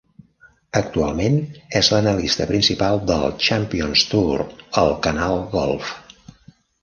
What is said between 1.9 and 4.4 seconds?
l'analista principal del Champions Tour